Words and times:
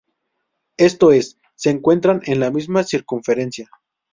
Esto 0.77 1.11
es, 1.11 1.37
se 1.53 1.69
encuentran 1.69 2.21
en 2.25 2.39
la 2.39 2.49
misma 2.49 2.83
circunferencia. 2.83 3.69